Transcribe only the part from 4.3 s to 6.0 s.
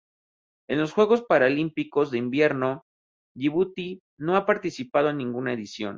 ha participado en ninguna edición.